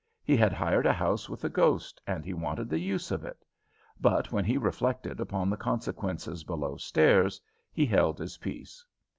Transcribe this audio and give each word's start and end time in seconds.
He 0.23 0.35
had 0.35 0.51
hired 0.51 0.87
a 0.87 0.93
house 0.93 1.29
with 1.29 1.43
a 1.43 1.49
ghost, 1.49 2.01
and 2.07 2.25
he 2.25 2.33
wanted 2.33 2.69
the 2.71 2.79
use 2.79 3.11
of 3.11 3.23
it; 3.23 3.45
but 3.99 4.31
when 4.31 4.43
he 4.43 4.57
reflected 4.57 5.19
upon 5.19 5.47
the 5.51 5.57
consequences 5.57 6.43
below 6.43 6.75
stairs, 6.77 7.39
he 7.71 7.85
held 7.85 8.17
his 8.17 8.37
peace. 8.39 8.83